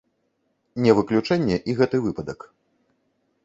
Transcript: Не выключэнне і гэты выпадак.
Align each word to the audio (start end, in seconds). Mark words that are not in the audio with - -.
Не 0.85 0.95
выключэнне 1.01 1.55
і 1.69 1.77
гэты 1.83 1.97
выпадак. 2.09 2.39